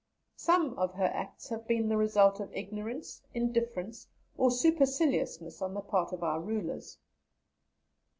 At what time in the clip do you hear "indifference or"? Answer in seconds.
3.35-4.49